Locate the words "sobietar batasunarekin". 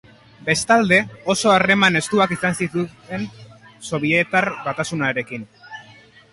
3.91-5.49